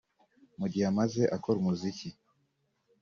[0.59, 2.09] mu gihe amaze akora umuziki